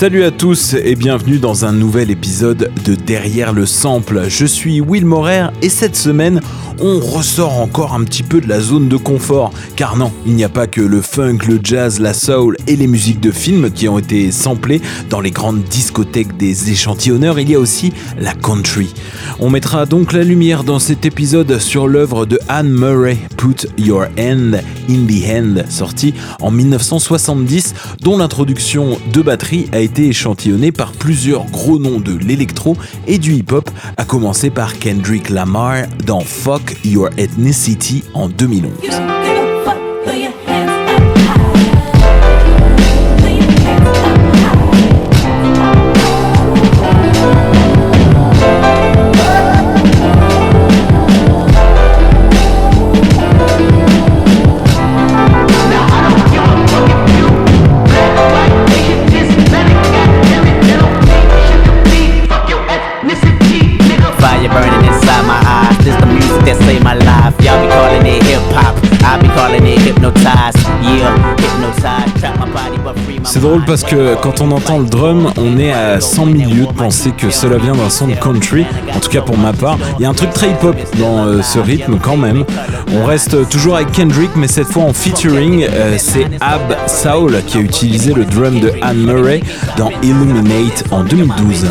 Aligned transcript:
Salut 0.00 0.24
à 0.24 0.30
tous 0.30 0.72
et 0.82 0.94
bienvenue 0.94 1.38
dans 1.38 1.66
un 1.66 1.74
nouvel 1.74 2.10
épisode 2.10 2.72
de 2.86 2.94
Derrière 2.94 3.52
le 3.52 3.66
sample. 3.66 4.30
Je 4.30 4.46
suis 4.46 4.80
Will 4.80 5.04
Morer 5.04 5.48
et 5.60 5.68
cette 5.68 5.94
semaine, 5.94 6.40
on 6.80 7.00
ressort 7.00 7.58
encore 7.58 7.94
un 7.94 8.04
petit 8.04 8.22
peu 8.22 8.40
de 8.40 8.48
la 8.48 8.60
zone 8.60 8.88
de 8.88 8.96
confort. 8.96 9.52
Car 9.76 9.96
non, 9.96 10.12
il 10.26 10.34
n'y 10.34 10.44
a 10.44 10.48
pas 10.48 10.66
que 10.66 10.80
le 10.80 11.00
funk, 11.00 11.38
le 11.46 11.60
jazz, 11.62 12.00
la 12.00 12.14
soul 12.14 12.56
et 12.66 12.76
les 12.76 12.86
musiques 12.86 13.20
de 13.20 13.30
films 13.30 13.70
qui 13.70 13.88
ont 13.88 13.98
été 13.98 14.30
samplées 14.32 14.80
dans 15.08 15.20
les 15.20 15.30
grandes 15.30 15.62
discothèques 15.64 16.36
des 16.36 16.70
échantillonneurs, 16.70 17.38
il 17.38 17.50
y 17.50 17.54
a 17.54 17.58
aussi 17.58 17.92
la 18.18 18.32
country. 18.34 18.94
On 19.38 19.50
mettra 19.50 19.86
donc 19.86 20.12
la 20.12 20.22
lumière 20.22 20.64
dans 20.64 20.78
cet 20.78 21.06
épisode 21.06 21.58
sur 21.58 21.88
l'œuvre 21.88 22.26
de 22.26 22.38
Anne 22.48 22.70
Murray, 22.70 23.18
Put 23.36 23.66
Your 23.78 24.06
Hand 24.18 24.60
in 24.88 25.06
the 25.06 25.24
Hand, 25.30 25.64
sortie 25.68 26.14
en 26.40 26.50
1970, 26.50 27.74
dont 28.00 28.18
l'introduction 28.18 28.98
de 29.12 29.22
batterie 29.22 29.68
a 29.72 29.80
été 29.80 30.08
échantillonnée 30.08 30.72
par 30.72 30.92
plusieurs 30.92 31.44
gros 31.46 31.78
noms 31.78 32.00
de 32.00 32.12
l'électro 32.12 32.76
et 33.06 33.18
du 33.18 33.34
hip-hop, 33.34 33.70
à 33.96 34.04
commencer 34.04 34.50
par 34.50 34.78
Kendrick 34.78 35.30
Lamar 35.30 35.86
dans 36.06 36.20
Your 36.84 37.10
Ethnicity 37.16 38.04
en 38.14 38.28
2011. 38.36 39.39
C'est 73.40 73.46
drôle 73.46 73.64
parce 73.64 73.84
que 73.84 74.16
quand 74.20 74.42
on 74.42 74.50
entend 74.50 74.80
le 74.80 74.84
drum, 74.84 75.32
on 75.38 75.56
est 75.56 75.72
à 75.72 75.98
100 75.98 76.26
milieux 76.26 76.66
de 76.66 76.72
penser 76.72 77.10
que 77.12 77.30
cela 77.30 77.56
vient 77.56 77.72
d'un 77.72 77.88
son 77.88 78.06
de 78.06 78.14
country. 78.14 78.66
En 78.94 79.00
tout 79.00 79.08
cas 79.08 79.22
pour 79.22 79.38
ma 79.38 79.54
part, 79.54 79.78
il 79.98 80.02
y 80.02 80.04
a 80.04 80.10
un 80.10 80.12
truc 80.12 80.28
très 80.34 80.50
hip-hop 80.50 80.76
dans 80.98 81.24
euh, 81.24 81.40
ce 81.40 81.58
rythme 81.58 81.98
quand 81.98 82.18
même. 82.18 82.44
On 82.92 83.02
reste 83.06 83.48
toujours 83.48 83.76
avec 83.76 83.92
Kendrick, 83.92 84.32
mais 84.36 84.46
cette 84.46 84.66
fois 84.66 84.82
en 84.82 84.92
featuring, 84.92 85.66
euh, 85.70 85.94
c'est 85.96 86.26
Ab 86.42 86.76
Saul 86.86 87.42
qui 87.46 87.56
a 87.56 87.60
utilisé 87.62 88.12
le 88.12 88.26
drum 88.26 88.60
de 88.60 88.74
Anne 88.82 89.06
Murray 89.06 89.40
dans 89.78 89.90
Illuminate 90.02 90.84
en 90.90 91.02
2012. 91.02 91.64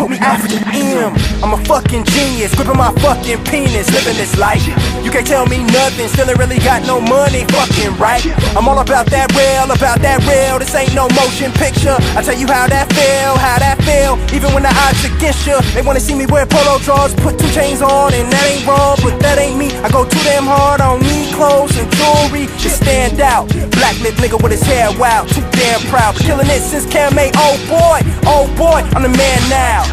Put 0.00 0.08
me 0.08 0.16
African 0.16 0.64
M. 0.72 1.12
I'm 1.44 1.52
a 1.52 1.60
fucking 1.68 2.04
genius, 2.16 2.54
gripping 2.54 2.78
my 2.78 2.88
fucking 3.04 3.44
penis, 3.44 3.84
living 3.92 4.16
this 4.16 4.32
life. 4.38 4.64
You 5.04 5.10
can't 5.10 5.26
tell 5.26 5.44
me 5.44 5.60
nothing, 5.60 6.08
still 6.08 6.24
ain't 6.24 6.38
really 6.38 6.56
got 6.56 6.88
no 6.88 7.02
money, 7.04 7.44
fucking 7.52 7.92
right. 8.00 8.24
I'm 8.56 8.64
all 8.64 8.80
about 8.80 9.12
that 9.12 9.28
real, 9.36 9.68
about 9.68 10.00
that 10.00 10.24
real. 10.24 10.58
This 10.58 10.74
ain't 10.74 10.94
no 10.94 11.04
motion 11.20 11.52
picture. 11.52 12.00
I 12.16 12.24
tell 12.24 12.32
you 12.32 12.48
how 12.48 12.64
that 12.72 12.88
feel, 12.96 13.36
how 13.36 13.60
that 13.60 13.76
feel. 13.84 14.16
Even 14.32 14.56
when 14.56 14.64
the 14.64 14.72
odds 14.72 15.04
against 15.04 15.44
you, 15.44 15.60
they 15.76 15.82
wanna 15.84 16.00
see 16.00 16.16
me 16.16 16.24
wear 16.24 16.46
polo 16.46 16.80
drawers, 16.80 17.12
put 17.20 17.36
two 17.36 17.52
chains 17.52 17.82
on, 17.82 18.14
and 18.16 18.24
that 18.32 18.44
ain't 18.48 18.64
wrong, 18.64 18.96
but 19.04 19.20
that 19.20 19.36
ain't 19.36 19.60
me. 19.60 19.68
I 19.84 19.92
go 19.92 20.08
too 20.08 20.24
damn 20.24 20.48
hard 20.48 20.80
on 20.80 21.04
me 21.04 21.28
clothes 21.40 21.76
and 21.76 21.88
jewelry 21.96 22.46
to 22.46 22.68
stand 22.68 23.20
out. 23.20 23.48
Black 23.76 23.98
lip 24.00 24.14
nigga 24.20 24.36
with 24.42 24.52
his 24.52 24.62
hair 24.62 24.92
wild, 24.96 25.28
too 25.28 25.44
damn 25.52 25.80
proud. 25.92 26.16
Killing 26.16 26.48
it 26.48 26.60
since 26.60 26.84
Cam 26.84 27.12
oh 27.16 27.56
boy, 27.68 28.00
oh 28.24 28.44
boy, 28.56 28.80
I'm 28.96 29.02
the 29.02 29.08
man 29.08 29.40
now. 29.48 29.89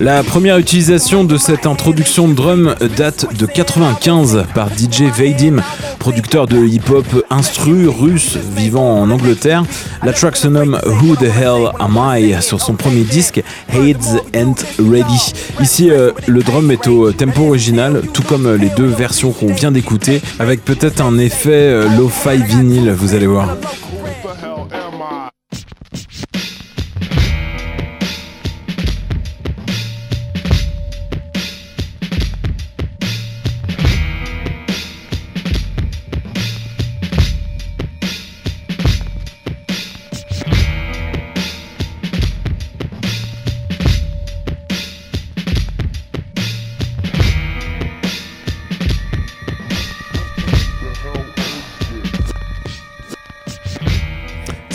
La 0.00 0.22
première 0.22 0.58
utilisation 0.58 1.22
de 1.22 1.36
cette 1.36 1.66
introduction 1.66 2.26
de 2.26 2.34
drum 2.34 2.74
date 2.96 3.26
de 3.38 3.46
95 3.46 4.46
par 4.54 4.68
DJ 4.68 5.02
Vadim, 5.16 5.62
producteur 5.98 6.46
de 6.46 6.58
hip-hop 6.66 7.06
instru 7.30 7.88
russe 7.88 8.36
vivant 8.56 9.00
en 9.00 9.10
Angleterre. 9.10 9.64
La 10.02 10.12
track 10.12 10.36
se 10.36 10.48
nomme 10.48 10.80
Who 10.86 11.14
the 11.16 11.24
Hell 11.24 11.70
Am 11.78 11.98
I 11.98 12.42
sur 12.42 12.60
son 12.60 12.74
premier 12.74 13.02
disque 13.02 13.42
Heads 13.68 14.18
and 14.34 14.54
Ready. 14.78 15.32
Ici, 15.60 15.90
euh, 15.90 16.10
le 16.26 16.42
drum 16.42 16.70
est 16.70 16.88
au 16.88 17.12
tempo 17.12 17.48
original, 17.48 18.02
tout 18.12 18.22
comme 18.22 18.54
les 18.54 18.70
deux 18.70 18.86
versions 18.86 19.30
qu'on 19.30 19.52
vient 19.52 19.70
d'écouter, 19.70 20.20
avec 20.38 20.64
peut-être 20.64 21.00
un 21.00 21.18
effet 21.18 21.50
euh, 21.50 21.88
lo-fi 21.96 22.42
vinyle, 22.42 22.90
vous 22.92 23.14
allez 23.14 23.26
voir. 23.26 23.56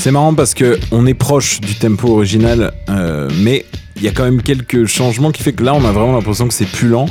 C'est 0.08 0.14
marrant 0.14 0.34
parce 0.34 0.54
que 0.54 0.80
on 0.94 1.06
est 1.06 1.14
proche 1.14 1.60
du 1.60 1.76
tempo 1.76 2.08
original, 2.08 2.72
euh, 2.90 3.30
mais 3.42 3.66
il 3.98 4.04
y 4.04 4.08
a 4.08 4.12
quand 4.12 4.24
même 4.24 4.42
quelques 4.42 4.86
changements 4.86 5.34
qui 5.34 5.44
fait 5.44 5.52
que 5.52 5.66
là 5.66 5.74
on 5.76 5.84
a 5.84 5.92
vraiment 5.92 6.14
l'impression 6.14 6.48
que 6.48 6.54
c'est 6.54 6.64
plus 6.64 6.88
lent 6.88 7.08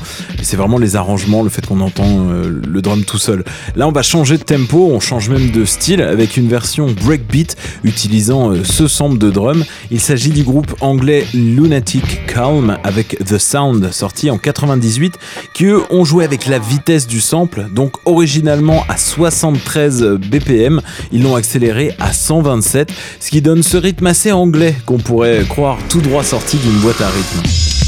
c'est 0.47 0.57
vraiment 0.57 0.79
les 0.79 0.95
arrangements 0.95 1.43
le 1.43 1.51
fait 1.51 1.67
qu'on 1.67 1.81
entend 1.81 2.31
euh, 2.31 2.61
le 2.65 2.81
drum 2.81 3.03
tout 3.05 3.19
seul. 3.19 3.45
Là 3.75 3.89
on 3.89 3.93
va 3.93 4.03
changer 4.03 4.39
de 4.39 4.45
tempo 4.45 4.91
on 4.93 5.01
change 5.01 5.29
même 5.29 5.51
de 5.51 5.65
style 5.65 6.01
avec 6.01 6.37
une 6.37 6.47
version 6.47 6.87
breakbeat 6.87 7.57
utilisant 7.83 8.53
euh, 8.53 8.63
ce 8.63 8.87
sample 8.87 9.19
de 9.19 9.31
drum. 9.31 9.65
Il 9.91 10.01
s'agit 10.01 10.31
du 10.31 10.45
groupe 10.45 10.73
anglais 10.81 11.27
Lunatic 11.35 12.27
Calm 12.27 12.79
avec 12.85 13.19
The 13.25 13.39
Sound 13.39 13.91
sorti 13.93 14.31
en 14.31 14.39
98 14.39 15.15
qui 15.53 15.65
eux 15.65 15.83
ont 15.91 16.05
joué 16.05 16.25
avec 16.25 16.47
la 16.47 16.61
vitesse 16.61 17.09
du 17.09 17.21
sample 17.21 17.67
donc 17.73 17.95
originalement 18.05 18.85
à 18.89 18.97
73 18.97 20.19
BPM 20.31 20.81
ils 21.11 21.25
l'ont 21.25 21.35
accéléré 21.35 21.93
à 21.99 22.13
127 22.13 22.93
ce 23.19 23.31
qui 23.31 23.43
donne 23.43 23.65
ce 23.65 23.77
rythme 23.77 24.07
assez 24.07 24.31
anglais 24.31 24.77
qu'on 24.87 24.99
pourrait 24.99 25.45
croire 25.49 25.79
tout 25.89 26.01
droit 26.01 26.23
sorti 26.23 26.57
d'une 26.59 26.79
boîte 26.79 27.01
à 27.01 27.09
rythme. 27.09 27.86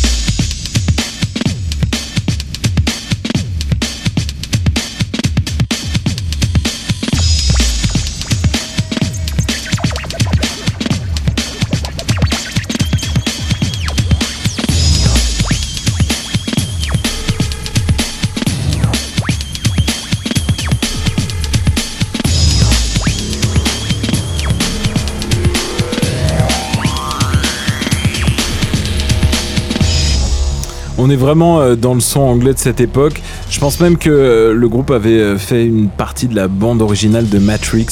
On 30.98 31.08
est 31.08 31.16
vraiment 31.16 31.60
euh, 31.60 31.76
dans 31.76 31.94
le 31.94 32.00
son 32.00 32.20
anglais 32.20 32.52
de 32.52 32.58
cette 32.58 32.80
époque. 32.80 33.22
Je 33.48 33.58
pense 33.60 33.80
même 33.80 33.96
que 33.96 34.10
euh, 34.10 34.52
le 34.52 34.68
groupe 34.68 34.90
avait 34.90 35.20
euh, 35.20 35.38
fait 35.38 35.64
une 35.64 35.88
partie 35.88 36.26
de 36.26 36.34
la 36.34 36.48
bande 36.48 36.82
originale 36.82 37.28
de 37.28 37.38
Matrix. 37.38 37.86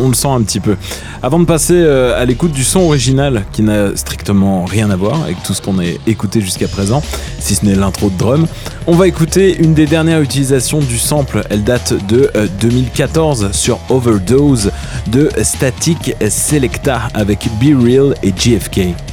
On, 0.00 0.08
le 0.08 0.14
sent 0.14 0.28
un 0.28 0.42
petit 0.42 0.60
peu. 0.60 0.76
Avant 1.22 1.40
de 1.40 1.44
passer 1.44 1.84
à 1.84 2.24
l'écoute 2.24 2.52
du 2.52 2.64
son 2.64 2.80
original, 2.80 3.44
qui 3.52 3.62
n'a 3.62 3.96
strictement 3.96 4.64
rien 4.64 4.90
à 4.90 4.96
voir 4.96 5.22
avec 5.22 5.42
tout 5.42 5.54
ce 5.54 5.62
qu'on 5.62 5.78
a 5.78 5.84
écouté 6.06 6.40
jusqu'à 6.40 6.68
présent, 6.68 7.02
si 7.38 7.54
ce 7.54 7.64
n'est 7.64 7.74
l'intro 7.74 8.10
de 8.10 8.18
drum, 8.18 8.46
on 8.86 8.94
va 8.94 9.06
écouter 9.06 9.56
une 9.58 9.74
des 9.74 9.86
dernières 9.86 10.20
utilisations 10.20 10.80
du 10.80 10.98
sample. 10.98 11.42
Elle 11.50 11.64
date 11.64 11.94
de 12.06 12.30
2014 12.60 13.50
sur 13.52 13.78
Overdose 13.88 14.70
de 15.08 15.30
Static 15.42 16.14
Selecta 16.28 17.08
avec 17.14 17.48
Be 17.60 17.82
Real 17.82 18.14
et 18.22 18.32
GFK. 18.32 19.11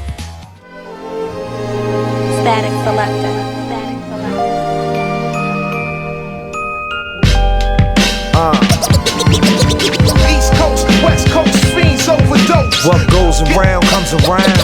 Goes 13.39 13.56
around 13.57 13.83
comes 13.86 14.13
around. 14.13 14.57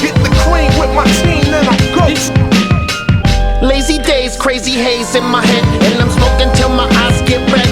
Get 0.00 0.14
the 0.24 0.30
cream 0.42 0.72
with 0.78 0.92
my 0.94 1.04
team, 1.22 1.42
then 1.50 1.66
I'm 1.68 1.78
ghost. 1.94 2.32
Lazy 3.62 3.98
days, 3.98 4.36
crazy 4.36 4.72
haze 4.72 5.14
in 5.14 5.24
my 5.24 5.44
head, 5.44 5.64
and 5.92 6.00
I'm 6.02 6.10
smoking 6.10 6.50
till 6.56 6.70
my 6.70 6.88
eyes 7.02 7.20
get 7.28 7.40
red. 7.52 7.68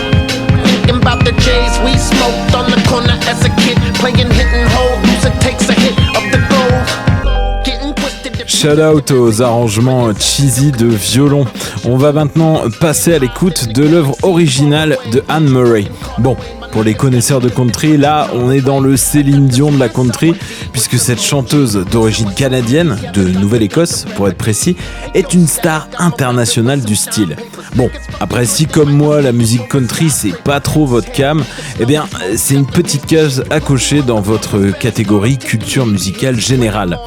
Thinking 0.67 0.97
about 0.97 1.25
the 1.25 1.33
J's 1.33 1.79
we 1.85 1.97
smoked 1.99 2.55
on 2.55 2.71
the 2.71 2.83
corner 2.89 3.17
as 3.27 3.45
a 3.45 3.51
kid, 3.63 3.79
playing 3.95 4.31
hit 4.31 4.47
and 4.53 4.69
hold. 4.73 5.01
Loser 5.07 5.37
takes 5.41 5.69
a 5.69 5.73
hit 5.73 5.97
of 6.17 6.25
the 6.33 6.41
gold? 6.51 7.65
Getting 7.65 7.95
twisted. 7.95 8.41
if- 8.41 8.49
Shout 8.49 8.79
out 8.79 9.11
aux 9.11 9.41
arrangements 9.43 10.13
cheesy 10.21 10.71
de 10.73 10.87
violon. 10.87 11.47
On 11.85 11.97
va 11.97 12.13
maintenant 12.13 12.63
passer 12.81 13.15
à 13.15 13.19
l'écoute 13.19 13.69
de 13.73 13.85
l'œuvre 13.85 14.15
originale 14.23 14.99
de 15.13 15.23
Anne 15.29 15.49
Murray. 15.49 15.89
Bon, 16.19 16.37
pour 16.71 16.83
les 16.83 16.95
connaisseurs 16.95 17.41
de 17.41 17.49
country, 17.49 17.97
là, 17.97 18.29
on 18.35 18.51
est 18.51 18.61
dans 18.61 18.81
le 18.81 18.97
Céline 18.97 19.47
Dion 19.47 19.71
de 19.71 19.79
la 19.79 19.89
country, 19.89 20.35
puisque 20.73 20.99
cette 20.99 21.21
chanteuse 21.21 21.85
d'origine 21.91 22.33
canadienne, 22.35 22.97
de 23.15 23.23
Nouvelle-Écosse 23.23 24.07
pour 24.17 24.29
être 24.29 24.37
précis, 24.37 24.77
est 25.15 25.35
une 25.35 25.47
star 25.47 25.89
internationale 25.99 26.81
du 26.81 26.97
style. 26.97 27.37
Bon, 27.75 27.91
après 28.21 28.47
si 28.47 28.67
comme 28.67 28.91
moi 28.91 29.21
la 29.21 29.33
musique 29.33 29.69
country 29.69 30.11
c'est 30.11 30.37
pas 30.37 30.61
trop 30.61 30.87
votre 30.87 31.11
cam, 31.13 31.45
eh 31.81 31.87
bien 31.87 32.07
c'est 32.37 32.55
une 32.55 32.67
petite 32.67 33.07
case 33.07 33.45
à 33.51 33.61
cocher 33.61 34.03
dans 34.03 34.21
votre 34.21 34.71
catégorie 34.79 35.39
culture 35.39 35.87
musicale 35.87 36.41
générale. 36.41 36.99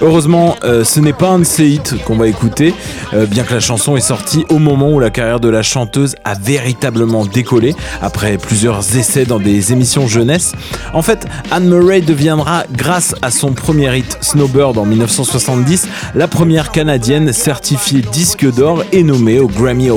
Heureusement, 0.00 0.54
euh, 0.62 0.84
ce 0.84 1.00
n'est 1.00 1.12
pas 1.12 1.30
un 1.30 1.40
de 1.40 1.44
ces 1.44 1.66
hits 1.66 1.98
qu'on 2.04 2.14
va 2.14 2.28
écouter, 2.28 2.72
euh, 3.14 3.26
bien 3.26 3.42
que 3.42 3.52
la 3.52 3.58
chanson 3.58 3.96
est 3.96 4.00
sortie 4.00 4.44
au 4.48 4.60
moment 4.60 4.92
où 4.92 5.00
la 5.00 5.10
carrière 5.10 5.40
de 5.40 5.48
la 5.48 5.62
chanteuse 5.62 6.14
a 6.24 6.34
véritablement 6.34 7.26
décollé, 7.26 7.74
après 8.00 8.38
plusieurs 8.38 8.96
essais 8.96 9.24
dans 9.24 9.40
des 9.40 9.72
émissions 9.72 10.06
jeunesse. 10.06 10.52
En 10.94 11.02
fait, 11.02 11.26
Anne 11.50 11.68
Murray 11.68 12.00
deviendra, 12.00 12.62
grâce 12.70 13.16
à 13.22 13.32
son 13.32 13.52
premier 13.54 13.98
hit 13.98 14.18
Snowbird 14.20 14.78
en 14.78 14.84
1970, 14.84 15.88
la 16.14 16.28
première 16.28 16.70
canadienne 16.70 17.32
certifiée 17.32 18.02
disque 18.12 18.48
d'or 18.54 18.84
et 18.92 19.02
nommée 19.02 19.40
aux 19.40 19.48
Grammy 19.48 19.90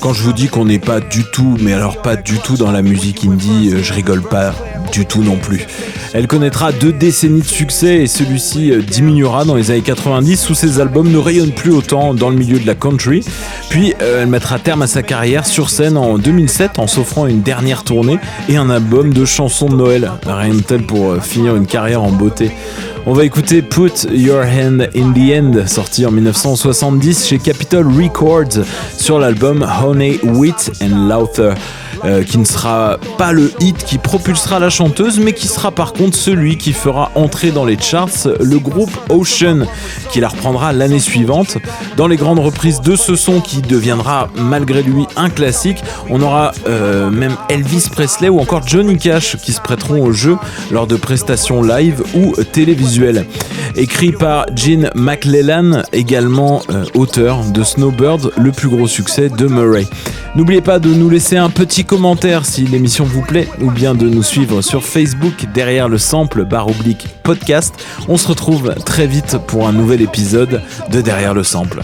Quand 0.00 0.12
je 0.12 0.22
vous 0.22 0.32
dis 0.32 0.48
qu'on 0.48 0.66
n'est 0.66 0.78
pas 0.78 1.00
du 1.00 1.24
tout, 1.24 1.56
mais 1.60 1.72
alors 1.72 2.02
pas 2.02 2.16
du 2.16 2.38
tout 2.38 2.56
dans 2.56 2.70
la 2.70 2.82
musique 2.82 3.24
indie, 3.24 3.70
euh, 3.72 3.82
je 3.82 3.92
rigole 3.92 4.22
pas 4.22 4.54
du 4.92 5.06
tout 5.06 5.22
non 5.22 5.36
plus. 5.36 5.66
Elle 6.14 6.26
connaîtra 6.26 6.72
deux 6.72 6.92
décennies 6.92 7.40
de 7.40 7.46
succès 7.46 8.02
et 8.02 8.06
celui-ci 8.06 8.70
euh, 8.70 8.82
diminuera 8.82 9.46
dans 9.46 9.54
les 9.54 9.70
années 9.70 9.80
90 9.80 10.50
où 10.50 10.54
ses 10.54 10.78
albums 10.78 11.10
ne 11.10 11.16
rayonnent 11.16 11.52
plus 11.52 11.72
autant 11.72 12.12
dans 12.12 12.28
le 12.28 12.36
milieu 12.36 12.58
de 12.58 12.66
la 12.66 12.74
country. 12.74 13.24
Puis 13.70 13.94
euh, 14.02 14.22
elle 14.22 14.28
mettra 14.28 14.58
terme 14.58 14.82
à 14.82 14.86
sa 14.86 15.02
carrière 15.02 15.46
sur 15.46 15.70
scène 15.70 15.96
en 15.96 16.18
2007 16.18 16.78
en 16.78 16.86
s'offrant 16.86 17.26
une 17.26 17.40
dernière 17.40 17.82
tournée 17.82 18.18
et 18.50 18.58
un 18.58 18.68
album 18.68 19.14
de 19.14 19.24
chansons 19.24 19.70
de 19.70 19.76
Noël. 19.76 20.10
Rien 20.26 20.54
de 20.54 20.60
tel 20.60 20.82
pour 20.82 21.12
euh, 21.12 21.20
finir 21.20 21.56
une 21.56 21.66
carrière 21.66 22.02
en 22.02 22.10
beauté. 22.10 22.50
On 23.06 23.14
va 23.14 23.24
écouter 23.24 23.62
Put 23.62 24.06
Your 24.12 24.44
Hand 24.44 24.90
in 24.94 25.12
the 25.12 25.32
End, 25.34 25.66
sorti 25.66 26.04
en 26.04 26.10
1970 26.10 27.26
chez 27.26 27.38
Capitol 27.38 27.86
Records 27.86 28.64
sur 28.98 29.18
l'album 29.18 29.66
Honey, 29.82 30.20
Wheat 30.22 30.72
and 30.82 31.08
Laughter. 31.08 31.54
Euh, 32.04 32.24
qui 32.24 32.38
ne 32.38 32.44
sera 32.44 32.98
pas 33.18 33.32
le 33.32 33.52
hit 33.60 33.84
qui 33.84 33.98
propulsera 33.98 34.58
la 34.58 34.70
chanteuse, 34.70 35.18
mais 35.20 35.32
qui 35.32 35.46
sera 35.46 35.70
par 35.70 35.92
contre 35.92 36.16
celui 36.16 36.56
qui 36.56 36.72
fera 36.72 37.12
entrer 37.14 37.50
dans 37.50 37.64
les 37.64 37.78
charts 37.78 38.26
le 38.40 38.58
groupe 38.58 38.90
Ocean, 39.08 39.66
qui 40.10 40.20
la 40.20 40.28
reprendra 40.28 40.72
l'année 40.72 40.98
suivante. 40.98 41.58
Dans 41.96 42.06
les 42.06 42.16
grandes 42.16 42.40
reprises 42.40 42.80
de 42.80 42.96
ce 42.96 43.16
son 43.16 43.40
qui 43.40 43.62
deviendra 43.62 44.28
malgré 44.36 44.82
lui 44.82 45.06
un 45.16 45.30
classique, 45.30 45.82
on 46.10 46.20
aura 46.22 46.52
euh, 46.66 47.10
même 47.10 47.36
Elvis 47.48 47.88
Presley 47.90 48.28
ou 48.28 48.40
encore 48.40 48.66
Johnny 48.66 48.98
Cash 48.98 49.36
qui 49.36 49.52
se 49.52 49.60
prêteront 49.60 50.04
au 50.04 50.12
jeu 50.12 50.36
lors 50.70 50.86
de 50.86 50.96
prestations 50.96 51.62
live 51.62 52.02
ou 52.14 52.34
télévisuelles. 52.52 53.26
Écrit 53.74 54.12
par 54.12 54.46
Gene 54.54 54.90
McLellan, 54.94 55.82
également 55.92 56.62
euh, 56.70 56.84
auteur 56.94 57.44
de 57.44 57.62
Snowbird, 57.62 58.32
le 58.36 58.52
plus 58.52 58.68
gros 58.68 58.86
succès 58.86 59.28
de 59.30 59.46
Murray. 59.46 59.86
N'oubliez 60.34 60.60
pas 60.60 60.78
de 60.78 60.92
nous 60.92 61.08
laisser 61.08 61.36
un 61.36 61.50
petit 61.50 61.84
commentaire 61.84 62.44
si 62.44 62.66
l'émission 62.66 63.04
vous 63.04 63.22
plaît 63.22 63.48
ou 63.60 63.70
bien 63.70 63.94
de 63.94 64.08
nous 64.08 64.22
suivre 64.22 64.62
sur 64.62 64.84
Facebook 64.84 65.46
derrière 65.54 65.88
le 65.88 65.98
sample 65.98 66.44
barre 66.44 66.68
oblique 66.68 67.06
podcast. 67.22 67.74
On 68.08 68.16
se 68.16 68.28
retrouve 68.28 68.74
très 68.84 69.06
vite 69.06 69.38
pour 69.46 69.66
un 69.66 69.72
nouvel 69.72 70.02
épisode 70.02 70.60
de 70.90 71.00
Derrière 71.00 71.34
le 71.34 71.42
sample. 71.42 71.82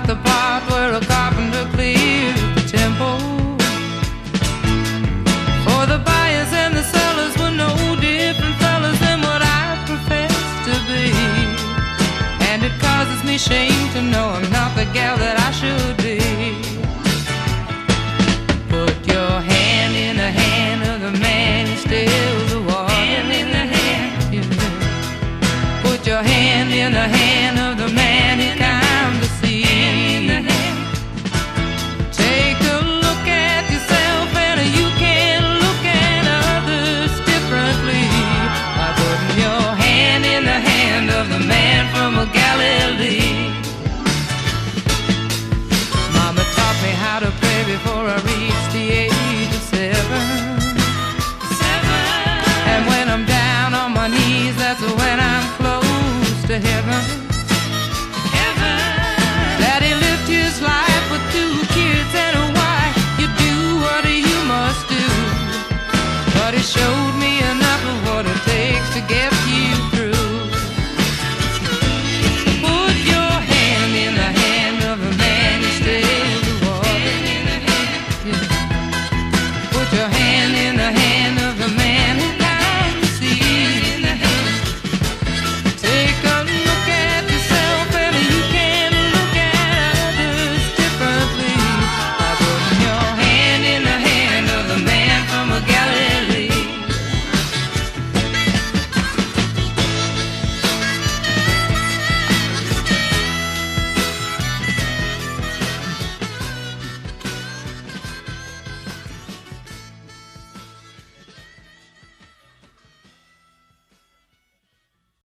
About 0.00 0.24
the 0.24 0.29